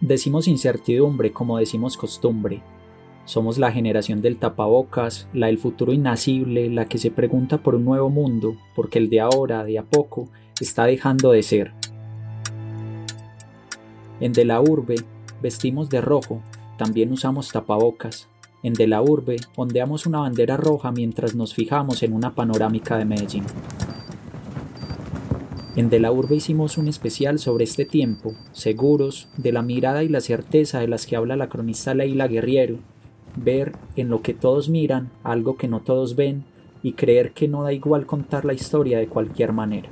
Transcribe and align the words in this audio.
Decimos 0.00 0.48
incertidumbre 0.48 1.30
como 1.30 1.58
decimos 1.58 1.98
costumbre. 1.98 2.62
Somos 3.26 3.58
la 3.58 3.70
generación 3.70 4.22
del 4.22 4.38
tapabocas, 4.38 5.28
la 5.34 5.48
del 5.48 5.58
futuro 5.58 5.92
innacible, 5.92 6.70
la 6.70 6.86
que 6.86 6.96
se 6.96 7.10
pregunta 7.10 7.58
por 7.58 7.74
un 7.74 7.84
nuevo 7.84 8.08
mundo, 8.08 8.56
porque 8.74 8.98
el 8.98 9.10
de 9.10 9.20
ahora, 9.20 9.62
de 9.62 9.78
a 9.78 9.84
poco, 9.84 10.28
está 10.58 10.86
dejando 10.86 11.32
de 11.32 11.42
ser. 11.42 11.72
En 14.20 14.32
De 14.32 14.46
la 14.46 14.62
Urbe 14.62 14.96
vestimos 15.42 15.90
de 15.90 16.00
rojo, 16.00 16.40
también 16.78 17.12
usamos 17.12 17.52
tapabocas. 17.52 18.26
En 18.62 18.72
De 18.72 18.86
la 18.86 19.02
Urbe 19.02 19.36
ondeamos 19.54 20.06
una 20.06 20.20
bandera 20.20 20.56
roja 20.56 20.92
mientras 20.92 21.34
nos 21.34 21.52
fijamos 21.52 22.02
en 22.02 22.14
una 22.14 22.34
panorámica 22.34 22.96
de 22.96 23.04
Medellín. 23.04 23.44
En 25.80 25.88
De 25.88 25.98
la 25.98 26.12
Urbe 26.12 26.36
hicimos 26.36 26.76
un 26.76 26.88
especial 26.88 27.38
sobre 27.38 27.64
este 27.64 27.86
tiempo, 27.86 28.34
seguros 28.52 29.30
de 29.38 29.50
la 29.50 29.62
mirada 29.62 30.02
y 30.02 30.10
la 30.10 30.20
certeza 30.20 30.78
de 30.78 30.88
las 30.88 31.06
que 31.06 31.16
habla 31.16 31.36
la 31.36 31.48
cronista 31.48 31.94
Leila 31.94 32.28
Guerriero, 32.28 32.76
ver 33.34 33.72
en 33.96 34.10
lo 34.10 34.20
que 34.20 34.34
todos 34.34 34.68
miran 34.68 35.10
algo 35.24 35.56
que 35.56 35.68
no 35.68 35.80
todos 35.80 36.16
ven 36.16 36.44
y 36.82 36.92
creer 36.92 37.32
que 37.32 37.48
no 37.48 37.62
da 37.62 37.72
igual 37.72 38.04
contar 38.04 38.44
la 38.44 38.52
historia 38.52 38.98
de 38.98 39.06
cualquier 39.06 39.54
manera. 39.54 39.88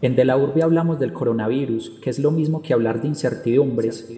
En 0.00 0.14
De 0.14 0.24
la 0.24 0.36
Urbe 0.36 0.62
hablamos 0.62 1.00
del 1.00 1.12
coronavirus, 1.12 1.98
que 2.00 2.10
es 2.10 2.20
lo 2.20 2.30
mismo 2.30 2.62
que 2.62 2.72
hablar 2.72 3.02
de 3.02 3.08
incertidumbres, 3.08 4.08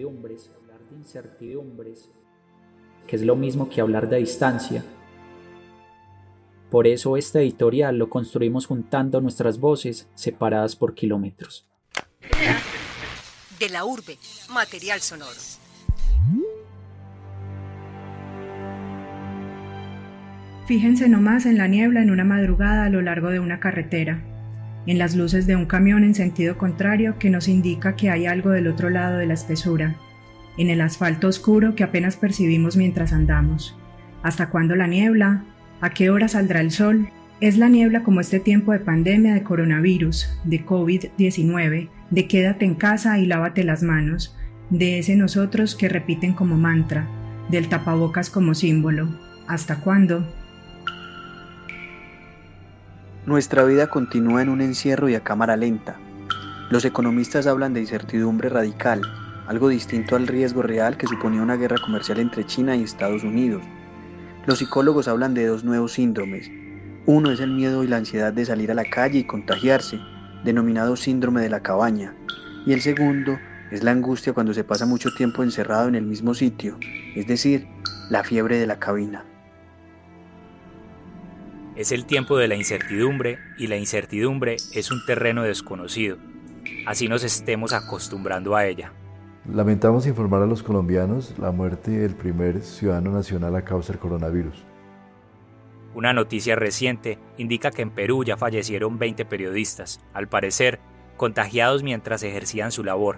que 3.07 3.15
es 3.15 3.23
lo 3.23 3.35
mismo 3.35 3.69
que 3.69 3.81
hablar 3.81 4.07
de 4.07 4.17
distancia. 4.17 4.85
Por 6.73 6.87
eso 6.87 7.17
este 7.17 7.37
editorial 7.37 7.99
lo 7.99 8.09
construimos 8.09 8.65
juntando 8.65 9.21
nuestras 9.21 9.59
voces 9.59 10.09
separadas 10.15 10.75
por 10.75 10.95
kilómetros. 10.95 11.67
De 13.59 13.69
la 13.69 13.85
Urbe, 13.85 14.17
material 14.51 14.99
sonoro. 14.99 15.39
Fíjense 20.65 21.09
nomás 21.09 21.45
en 21.45 21.59
la 21.59 21.67
niebla 21.67 22.01
en 22.01 22.09
una 22.09 22.23
madrugada 22.23 22.85
a 22.85 22.89
lo 22.89 23.03
largo 23.03 23.29
de 23.29 23.39
una 23.39 23.59
carretera 23.59 24.23
en 24.87 24.97
las 24.97 25.15
luces 25.15 25.45
de 25.45 25.55
un 25.55 25.67
camión 25.67 26.03
en 26.03 26.15
sentido 26.15 26.57
contrario 26.57 27.19
que 27.19 27.29
nos 27.29 27.47
indica 27.47 27.95
que 27.95 28.09
hay 28.09 28.25
algo 28.25 28.49
del 28.49 28.67
otro 28.67 28.89
lado 28.89 29.19
de 29.19 29.27
la 29.27 29.35
espesura, 29.35 29.95
en 30.57 30.71
el 30.71 30.81
asfalto 30.81 31.27
oscuro 31.27 31.75
que 31.75 31.83
apenas 31.83 32.17
percibimos 32.17 32.77
mientras 32.77 33.13
andamos. 33.13 33.77
¿Hasta 34.23 34.49
cuándo 34.49 34.75
la 34.75 34.87
niebla? 34.87 35.43
¿A 35.81 35.89
qué 35.89 36.09
hora 36.09 36.27
saldrá 36.27 36.61
el 36.61 36.71
sol? 36.71 37.09
Es 37.41 37.57
la 37.57 37.67
niebla 37.67 38.03
como 38.03 38.21
este 38.21 38.39
tiempo 38.39 38.71
de 38.71 38.79
pandemia 38.79 39.33
de 39.33 39.43
coronavirus, 39.43 40.29
de 40.45 40.65
COVID-19, 40.65 41.89
de 42.09 42.27
quédate 42.27 42.65
en 42.65 42.75
casa 42.75 43.19
y 43.19 43.25
lávate 43.25 43.63
las 43.63 43.83
manos, 43.83 44.35
de 44.69 44.99
ese 44.99 45.15
nosotros 45.15 45.75
que 45.75 45.89
repiten 45.89 46.33
como 46.33 46.57
mantra, 46.57 47.07
del 47.49 47.67
tapabocas 47.67 48.29
como 48.29 48.53
símbolo. 48.53 49.09
¿Hasta 49.47 49.81
cuándo? 49.81 50.25
Nuestra 53.25 53.63
vida 53.63 53.87
continúa 53.87 54.41
en 54.41 54.49
un 54.49 54.61
encierro 54.61 55.09
y 55.09 55.15
a 55.15 55.21
cámara 55.21 55.57
lenta. 55.57 55.97
Los 56.69 56.85
economistas 56.85 57.45
hablan 57.45 57.73
de 57.73 57.81
incertidumbre 57.81 58.49
radical, 58.49 59.01
algo 59.47 59.69
distinto 59.69 60.15
al 60.15 60.27
riesgo 60.27 60.61
real 60.61 60.97
que 60.97 61.07
suponía 61.07 61.41
una 61.41 61.55
guerra 61.55 61.77
comercial 61.83 62.19
entre 62.19 62.45
China 62.45 62.75
y 62.75 62.83
Estados 62.83 63.23
Unidos. 63.23 63.61
Los 64.45 64.59
psicólogos 64.59 65.07
hablan 65.07 65.33
de 65.33 65.45
dos 65.45 65.63
nuevos 65.63 65.93
síndromes. 65.93 66.51
Uno 67.05 67.31
es 67.31 67.39
el 67.39 67.51
miedo 67.51 67.83
y 67.83 67.87
la 67.87 67.97
ansiedad 67.97 68.33
de 68.33 68.45
salir 68.45 68.71
a 68.71 68.73
la 68.73 68.83
calle 68.83 69.19
y 69.19 69.23
contagiarse, 69.23 69.99
denominado 70.43 70.97
síndrome 70.97 71.41
de 71.41 71.49
la 71.49 71.61
cabaña. 71.61 72.13
Y 72.65 72.73
el 72.73 72.81
segundo 72.81 73.39
es 73.71 73.83
la 73.83 73.91
angustia 73.91 74.33
cuando 74.33 74.53
se 74.53 74.65
pasa 74.65 74.85
mucho 74.85 75.13
tiempo 75.13 75.43
encerrado 75.43 75.87
en 75.87 75.95
el 75.95 76.05
mismo 76.05 76.33
sitio, 76.33 76.77
es 77.15 77.25
decir, 77.25 77.67
la 78.09 78.23
fiebre 78.23 78.57
de 78.57 78.67
la 78.67 78.79
cabina. 78.79 79.25
Es 81.75 81.91
el 81.91 82.05
tiempo 82.05 82.37
de 82.37 82.47
la 82.49 82.55
incertidumbre 82.55 83.39
y 83.57 83.67
la 83.67 83.77
incertidumbre 83.77 84.57
es 84.73 84.91
un 84.91 85.05
terreno 85.05 85.43
desconocido. 85.43 86.17
Así 86.85 87.07
nos 87.07 87.23
estemos 87.23 87.73
acostumbrando 87.73 88.55
a 88.55 88.67
ella. 88.67 88.91
Lamentamos 89.51 90.07
informar 90.07 90.41
a 90.41 90.45
los 90.45 90.63
colombianos 90.63 91.37
la 91.37 91.51
muerte 91.51 91.91
del 91.91 92.15
primer 92.15 92.61
ciudadano 92.61 93.11
nacional 93.11 93.53
a 93.57 93.65
causa 93.65 93.91
del 93.91 93.99
coronavirus. 93.99 94.63
Una 95.93 96.13
noticia 96.13 96.55
reciente 96.55 97.19
indica 97.37 97.69
que 97.69 97.81
en 97.81 97.91
Perú 97.91 98.23
ya 98.23 98.37
fallecieron 98.37 98.97
20 98.97 99.25
periodistas, 99.25 99.99
al 100.13 100.29
parecer 100.29 100.79
contagiados 101.17 101.83
mientras 101.83 102.23
ejercían 102.23 102.71
su 102.71 102.85
labor. 102.85 103.17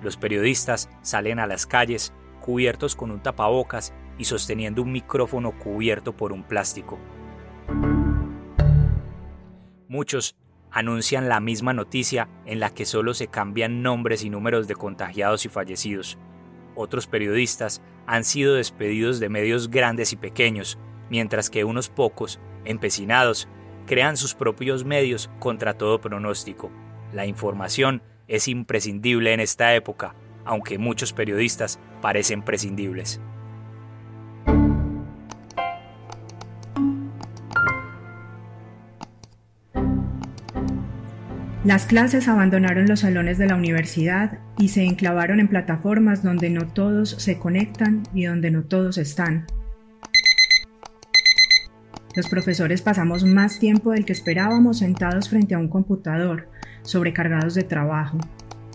Los 0.00 0.16
periodistas 0.16 0.88
salen 1.02 1.40
a 1.40 1.46
las 1.48 1.66
calles 1.66 2.12
cubiertos 2.40 2.94
con 2.94 3.10
un 3.10 3.20
tapabocas 3.20 3.92
y 4.16 4.26
sosteniendo 4.26 4.80
un 4.80 4.92
micrófono 4.92 5.58
cubierto 5.58 6.16
por 6.16 6.32
un 6.32 6.44
plástico. 6.44 7.00
Muchos 9.88 10.36
anuncian 10.74 11.28
la 11.28 11.38
misma 11.38 11.72
noticia 11.72 12.28
en 12.46 12.58
la 12.58 12.68
que 12.68 12.84
solo 12.84 13.14
se 13.14 13.28
cambian 13.28 13.80
nombres 13.82 14.24
y 14.24 14.28
números 14.28 14.66
de 14.66 14.74
contagiados 14.74 15.46
y 15.46 15.48
fallecidos. 15.48 16.18
Otros 16.74 17.06
periodistas 17.06 17.80
han 18.06 18.24
sido 18.24 18.56
despedidos 18.56 19.20
de 19.20 19.28
medios 19.28 19.70
grandes 19.70 20.12
y 20.12 20.16
pequeños, 20.16 20.76
mientras 21.08 21.48
que 21.48 21.62
unos 21.62 21.90
pocos, 21.90 22.40
empecinados, 22.64 23.48
crean 23.86 24.16
sus 24.16 24.34
propios 24.34 24.84
medios 24.84 25.30
contra 25.38 25.74
todo 25.74 26.00
pronóstico. 26.00 26.72
La 27.12 27.24
información 27.24 28.02
es 28.26 28.48
imprescindible 28.48 29.32
en 29.32 29.38
esta 29.38 29.76
época, 29.76 30.16
aunque 30.44 30.78
muchos 30.78 31.12
periodistas 31.12 31.78
parecen 32.02 32.42
prescindibles. 32.42 33.20
Las 41.64 41.86
clases 41.86 42.28
abandonaron 42.28 42.86
los 42.86 43.00
salones 43.00 43.38
de 43.38 43.46
la 43.46 43.56
universidad 43.56 44.38
y 44.58 44.68
se 44.68 44.84
enclavaron 44.84 45.40
en 45.40 45.48
plataformas 45.48 46.22
donde 46.22 46.50
no 46.50 46.68
todos 46.68 47.16
se 47.18 47.38
conectan 47.38 48.02
y 48.12 48.26
donde 48.26 48.50
no 48.50 48.64
todos 48.64 48.98
están. 48.98 49.46
Los 52.14 52.28
profesores 52.28 52.82
pasamos 52.82 53.24
más 53.24 53.58
tiempo 53.60 53.92
del 53.92 54.04
que 54.04 54.12
esperábamos 54.12 54.80
sentados 54.80 55.30
frente 55.30 55.54
a 55.54 55.58
un 55.58 55.68
computador, 55.68 56.50
sobrecargados 56.82 57.54
de 57.54 57.62
trabajo. 57.62 58.18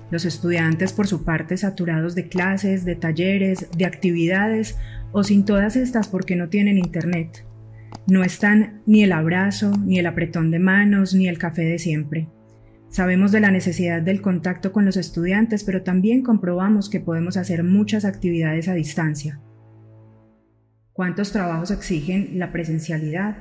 Los 0.10 0.26
estudiantes, 0.26 0.92
por 0.92 1.06
su 1.06 1.24
parte, 1.24 1.58
saturados 1.58 2.16
de 2.16 2.28
clases, 2.28 2.86
de 2.86 2.96
talleres, 2.96 3.70
de 3.78 3.86
actividades 3.86 4.80
o 5.12 5.24
sin 5.24 5.46
todas 5.46 5.76
estas 5.76 6.08
porque 6.08 6.36
no 6.36 6.50
tienen 6.50 6.80
internet. 6.80 7.46
No 8.08 8.24
están 8.24 8.82
ni 8.88 9.04
el 9.04 9.12
abrazo, 9.12 9.72
ni 9.78 10.00
el 10.00 10.08
apretón 10.08 10.50
de 10.50 10.58
manos, 10.58 11.14
ni 11.14 11.28
el 11.28 11.38
café 11.38 11.62
de 11.62 11.78
siempre. 11.78 12.30
Sabemos 12.90 13.32
de 13.32 13.40
la 13.40 13.52
necesidad 13.52 14.02
del 14.02 14.22
contacto 14.22 14.72
con 14.72 14.84
los 14.84 14.98
estudiantes, 14.98 15.64
pero 15.64 15.84
también 15.84 16.24
comprobamos 16.24 16.90
que 16.90 17.00
podemos 17.00 17.38
hacer 17.38 17.64
muchas 17.64 18.04
actividades 18.04 18.68
a 18.68 18.74
distancia. 18.74 19.40
¿Cuántos 20.92 21.32
trabajos 21.32 21.70
exigen 21.70 22.40
la 22.40 22.52
presencialidad? 22.52 23.38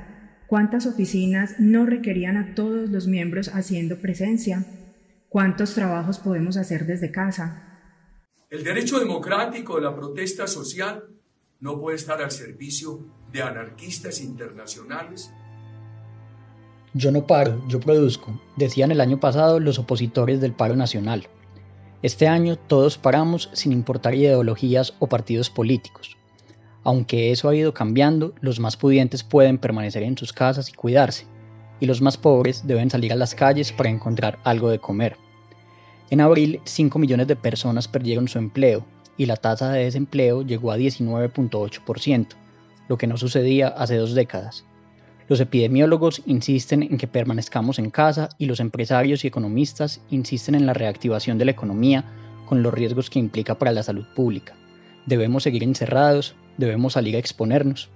¿Cuántas 0.47 0.85
oficinas 0.85 1.59
no 1.59 1.85
requerían 1.85 2.37
a 2.37 2.53
todos 2.53 2.89
los 2.89 3.07
miembros 3.07 3.49
haciendo 3.53 3.97
presencia? 3.97 4.65
¿Cuántos 5.29 5.73
trabajos 5.73 6.19
podemos 6.19 6.55
hacer 6.55 6.85
desde 6.85 7.11
casa? 7.11 7.65
El 8.49 8.63
derecho 8.63 8.99
democrático 8.99 9.75
de 9.75 9.81
la 9.81 9.95
protesta 9.95 10.47
social 10.47 11.03
no 11.59 11.79
puede 11.79 11.97
estar 11.97 12.21
al 12.21 12.31
servicio 12.31 13.05
de 13.31 13.41
anarquistas 13.41 14.21
internacionales 14.21 15.31
yo 16.93 17.11
no 17.11 17.27
paro, 17.27 17.61
yo 17.67 17.79
produzco, 17.79 18.39
decían 18.55 18.91
el 18.91 19.01
año 19.01 19.19
pasado 19.19 19.59
los 19.59 19.77
opositores 19.77 20.41
del 20.41 20.53
paro 20.53 20.75
nacional. 20.75 21.27
Este 22.01 22.27
año 22.27 22.55
todos 22.55 22.97
paramos 22.97 23.49
sin 23.53 23.71
importar 23.71 24.15
ideologías 24.15 24.93
o 24.99 25.07
partidos 25.07 25.49
políticos. 25.49 26.17
Aunque 26.83 27.31
eso 27.31 27.49
ha 27.49 27.55
ido 27.55 27.73
cambiando, 27.73 28.33
los 28.41 28.59
más 28.59 28.77
pudientes 28.77 29.23
pueden 29.23 29.57
permanecer 29.57 30.03
en 30.03 30.17
sus 30.17 30.33
casas 30.33 30.69
y 30.69 30.73
cuidarse, 30.73 31.25
y 31.79 31.85
los 31.85 32.01
más 32.01 32.17
pobres 32.17 32.65
deben 32.65 32.89
salir 32.89 33.13
a 33.13 33.17
las 33.17 33.35
calles 33.35 33.71
para 33.71 33.89
encontrar 33.89 34.39
algo 34.43 34.69
de 34.69 34.79
comer. 34.79 35.17
En 36.09 36.21
abril, 36.21 36.59
5 36.63 36.97
millones 36.97 37.27
de 37.27 37.35
personas 37.35 37.87
perdieron 37.87 38.27
su 38.27 38.39
empleo 38.39 38.85
y 39.15 39.27
la 39.27 39.35
tasa 39.35 39.71
de 39.71 39.83
desempleo 39.83 40.41
llegó 40.41 40.71
a 40.71 40.77
19.8%, 40.77 42.27
lo 42.87 42.97
que 42.97 43.05
no 43.05 43.17
sucedía 43.17 43.67
hace 43.67 43.97
dos 43.97 44.15
décadas. 44.15 44.65
Los 45.29 45.39
epidemiólogos 45.39 46.23
insisten 46.25 46.81
en 46.81 46.97
que 46.97 47.05
permanezcamos 47.05 47.77
en 47.77 47.91
casa 47.91 48.29
y 48.39 48.47
los 48.47 48.59
empresarios 48.59 49.23
y 49.23 49.27
economistas 49.27 50.01
insisten 50.09 50.55
en 50.55 50.65
la 50.65 50.73
reactivación 50.73 51.37
de 51.37 51.45
la 51.45 51.51
economía 51.51 52.03
con 52.47 52.63
los 52.63 52.73
riesgos 52.73 53.11
que 53.11 53.19
implica 53.19 53.53
para 53.53 53.71
la 53.71 53.83
salud 53.83 54.05
pública. 54.15 54.55
Debemos 55.05 55.43
seguir 55.43 55.63
encerrados, 55.63 56.33
debemos 56.57 56.93
salir 56.93 57.15
a 57.15 57.19
exponernos. 57.19 57.91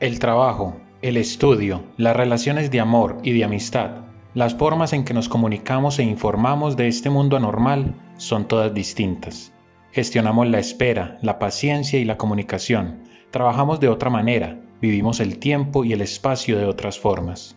El 0.00 0.18
trabajo, 0.18 0.80
el 1.00 1.16
estudio, 1.16 1.84
las 1.96 2.16
relaciones 2.16 2.72
de 2.72 2.80
amor 2.80 3.18
y 3.22 3.32
de 3.32 3.44
amistad, 3.44 4.02
Las 4.32 4.54
formas 4.54 4.92
en 4.92 5.04
que 5.04 5.12
nos 5.12 5.28
comunicamos 5.28 5.98
e 5.98 6.04
informamos 6.04 6.76
de 6.76 6.86
este 6.86 7.10
mundo 7.10 7.36
anormal 7.36 7.96
son 8.16 8.46
todas 8.46 8.72
distintas. 8.72 9.52
Gestionamos 9.90 10.48
la 10.48 10.60
espera, 10.60 11.18
la 11.20 11.40
paciencia 11.40 11.98
y 11.98 12.04
la 12.04 12.16
comunicación. 12.16 13.02
Trabajamos 13.32 13.80
de 13.80 13.88
otra 13.88 14.08
manera, 14.08 14.60
vivimos 14.80 15.20
el 15.20 15.38
tiempo 15.38 15.84
y 15.84 15.92
el 15.92 16.00
espacio 16.00 16.58
de 16.58 16.64
otras 16.64 16.98
formas. 16.98 17.56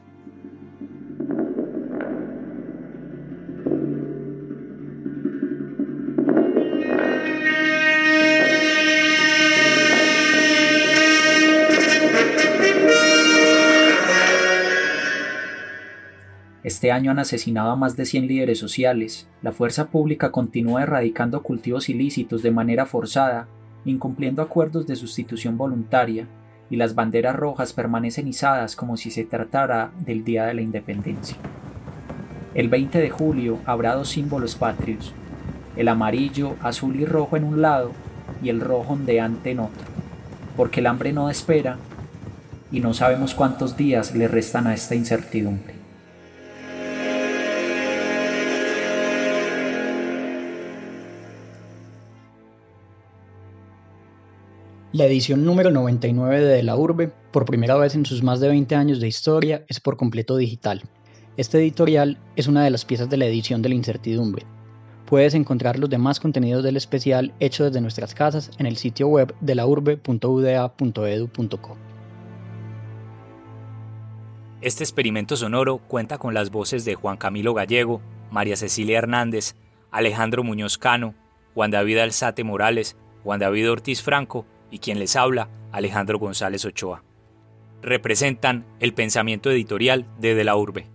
Este 16.63 16.91
año 16.91 17.11
han 17.11 17.19
asesinado 17.19 17.71
a 17.71 17.75
más 17.75 17.97
de 17.97 18.05
100 18.05 18.27
líderes 18.27 18.57
sociales. 18.57 19.27
La 19.41 19.51
fuerza 19.51 19.89
pública 19.89 20.31
continúa 20.31 20.83
erradicando 20.83 21.43
cultivos 21.43 21.89
ilícitos 21.89 22.41
de 22.41 22.51
manera 22.51 22.85
forzada, 22.85 23.47
incumpliendo 23.85 24.41
acuerdos 24.41 24.87
de 24.87 24.95
sustitución 24.95 25.57
voluntaria, 25.57 26.27
y 26.73 26.75
las 26.75 26.95
banderas 26.95 27.35
rojas 27.35 27.71
permanecen 27.71 28.27
izadas 28.27 28.75
como 28.75 28.97
si 28.97 29.11
se 29.11 29.25
tratara 29.25 29.91
del 29.99 30.23
Día 30.23 30.45
de 30.45 30.55
la 30.55 30.61
Independencia. 30.61 31.37
El 32.55 32.67
20 32.67 32.97
de 32.97 33.11
julio 33.11 33.59
habrá 33.67 33.93
dos 33.93 34.09
símbolos 34.09 34.55
patrios, 34.55 35.13
el 35.77 35.87
amarillo, 35.87 36.55
azul 36.63 36.95
y 36.95 37.05
rojo 37.05 37.37
en 37.37 37.43
un 37.43 37.61
lado 37.61 37.91
y 38.41 38.49
el 38.49 38.59
rojo 38.59 38.93
ondeante 38.93 39.51
en 39.51 39.59
otro, 39.59 39.83
porque 40.57 40.79
el 40.79 40.87
hambre 40.87 41.13
no 41.13 41.29
espera 41.29 41.77
y 42.71 42.79
no 42.79 42.95
sabemos 42.95 43.35
cuántos 43.35 43.77
días 43.77 44.15
le 44.15 44.27
restan 44.27 44.65
a 44.65 44.73
esta 44.73 44.95
incertidumbre. 44.95 45.82
La 54.94 55.06
edición 55.06 55.44
número 55.44 55.72
99 55.72 56.40
de 56.40 56.62
La 56.62 56.75
Urbe, 56.75 57.12
por 57.31 57.45
primera 57.45 57.75
vez 57.78 57.95
en 57.95 58.06
sus 58.06 58.22
más 58.22 58.40
de 58.40 58.50
20 58.50 58.75
años 58.75 59.00
de 59.00 59.07
historia, 59.07 59.66
es 59.68 59.80
por 59.80 59.98
completo 59.98 60.38
digital. 60.38 60.84
Este 61.36 61.57
editorial 61.57 62.19
es 62.36 62.45
una 62.45 62.63
de 62.63 62.69
las 62.69 62.86
piezas 62.86 63.10
de 63.10 63.18
la 63.18 63.25
edición 63.25 63.63
de 63.63 63.69
la 63.69 63.75
incertidumbre. 63.75 64.45
Puedes 65.07 65.34
encontrar 65.34 65.80
los 65.80 65.90
demás 65.90 66.19
contenidos 66.19 66.63
del 66.63 66.78
especial 66.78 67.34
hecho 67.40 67.63
desde 67.63 67.81
nuestras 67.81 68.13
casas 68.13 68.51
en 68.60 68.68
el 68.68 68.78
sitio 68.78 69.07
web 69.07 69.34
de 69.42 69.56
laurbe.uda.edu.co. 69.56 71.78
Este 74.62 74.84
experimento 74.84 75.36
sonoro 75.36 75.80
cuenta 75.80 76.19
con 76.19 76.36
las 76.36 76.51
voces 76.51 76.86
de 76.86 76.94
Juan 76.94 77.18
Camilo 77.18 77.56
Gallego, 77.56 78.00
María 78.30 78.56
Cecilia 78.56 79.00
Hernández, 79.00 79.56
Alejandro 79.90 80.44
Muñoz 80.44 80.78
Cano, 80.78 81.16
Juan 81.56 81.72
David 81.72 81.98
Alzate 81.98 82.44
Morales, 82.44 82.95
Juan 83.24 83.40
David 83.40 83.72
Ortiz 83.72 84.04
Franco 84.04 84.45
y 84.73 84.79
quien 84.79 84.97
les 84.97 85.15
habla, 85.15 85.49
Alejandro 85.71 86.17
González 86.17 86.65
Ochoa. 86.65 87.03
Representan 87.83 88.65
el 88.79 88.95
pensamiento 88.95 89.51
editorial 89.51 90.07
de 90.19 90.33
De 90.33 90.43
la 90.43 90.55
Urbe. 90.55 90.87